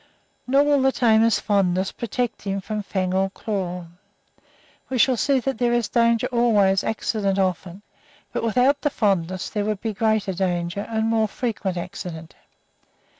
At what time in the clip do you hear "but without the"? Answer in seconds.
8.33-8.89